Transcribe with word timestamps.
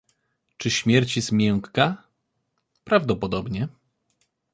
Czy 0.57 0.71
śmierć 0.71 1.15
jest 1.15 1.31
miękka? 1.31 2.03
Prawdopodobnie. 2.83 3.67